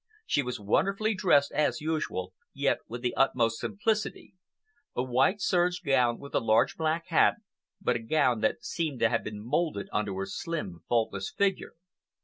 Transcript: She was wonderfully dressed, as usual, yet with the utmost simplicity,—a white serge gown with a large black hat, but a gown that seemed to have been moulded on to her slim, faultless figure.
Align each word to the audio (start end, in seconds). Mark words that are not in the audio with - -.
She 0.25 0.41
was 0.41 0.59
wonderfully 0.59 1.13
dressed, 1.13 1.51
as 1.51 1.79
usual, 1.79 2.33
yet 2.55 2.79
with 2.87 3.03
the 3.03 3.13
utmost 3.15 3.59
simplicity,—a 3.59 5.03
white 5.03 5.39
serge 5.41 5.83
gown 5.83 6.17
with 6.17 6.33
a 6.33 6.39
large 6.39 6.75
black 6.75 7.09
hat, 7.09 7.35
but 7.79 7.95
a 7.95 7.99
gown 8.01 8.41
that 8.41 8.65
seemed 8.65 8.99
to 9.01 9.09
have 9.09 9.23
been 9.23 9.45
moulded 9.45 9.89
on 9.93 10.07
to 10.07 10.17
her 10.17 10.25
slim, 10.25 10.81
faultless 10.89 11.29
figure. 11.29 11.73